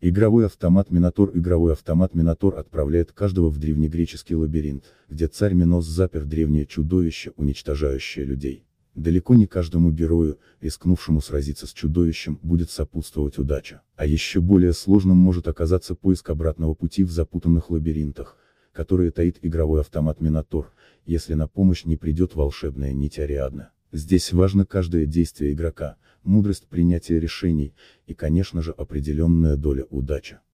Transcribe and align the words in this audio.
Игровой 0.00 0.46
автомат 0.46 0.92
Минотор 0.92 1.36
Игровой 1.36 1.72
автомат 1.72 2.14
Минотор 2.14 2.56
отправляет 2.56 3.10
каждого 3.10 3.50
в 3.50 3.58
древнегреческий 3.58 4.36
лабиринт, 4.36 4.84
где 5.08 5.26
царь 5.26 5.54
Минос 5.54 5.86
запер 5.86 6.24
древнее 6.24 6.66
чудовище, 6.66 7.32
уничтожающее 7.34 8.24
людей. 8.24 8.64
Далеко 8.94 9.34
не 9.34 9.48
каждому 9.48 9.90
герою, 9.90 10.38
рискнувшему 10.60 11.20
сразиться 11.20 11.66
с 11.66 11.72
чудовищем, 11.72 12.38
будет 12.42 12.70
сопутствовать 12.70 13.38
удача. 13.38 13.82
А 13.96 14.06
еще 14.06 14.40
более 14.40 14.72
сложным 14.72 15.16
может 15.16 15.48
оказаться 15.48 15.96
поиск 15.96 16.30
обратного 16.30 16.74
пути 16.74 17.02
в 17.02 17.10
запутанных 17.10 17.68
лабиринтах, 17.70 18.36
которые 18.72 19.10
таит 19.10 19.38
игровой 19.42 19.80
автомат 19.80 20.20
Минотор, 20.20 20.70
если 21.06 21.34
на 21.34 21.48
помощь 21.48 21.84
не 21.84 21.96
придет 21.96 22.36
волшебная 22.36 22.92
нить 22.92 23.18
Ариадна. 23.18 23.72
Здесь 23.90 24.32
важно 24.32 24.64
каждое 24.64 25.06
действие 25.06 25.54
игрока, 25.54 25.96
мудрость 26.22 26.68
принятия 26.68 27.20
решений, 27.20 27.74
и 28.06 28.14
конечно 28.14 28.62
же 28.62 28.72
определенная 28.72 29.56
доля 29.56 29.84
удачи. 29.90 30.38